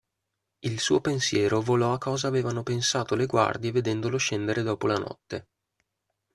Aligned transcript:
Il 0.61 0.79
suo 0.79 0.99
pensiero 0.99 1.61
volò 1.61 1.93
a 1.93 1.99
cosa 1.99 2.27
avevano 2.27 2.63
pensato 2.63 3.13
le 3.13 3.27
guardie 3.27 3.71
vedendolo 3.71 4.17
scendere 4.17 4.63
dopo 4.63 4.87
la 4.87 4.97
notte. 4.97 5.49